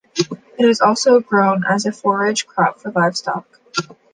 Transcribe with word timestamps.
It 0.57 0.65
is 0.67 0.81
also 0.81 1.19
grown 1.19 1.63
as 1.63 1.85
a 1.85 1.91
forage 1.91 2.47
crop 2.47 2.79
for 2.81 2.89
livestock. 2.91 3.59